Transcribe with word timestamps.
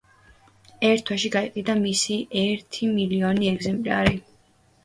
ერთ 0.89 1.03
თვეში 1.09 1.31
გაიყიდა 1.35 1.75
მისი 1.83 2.17
ერთი 2.45 2.91
მილიონი 2.97 3.51
ეგზემპლარი. 3.55 4.19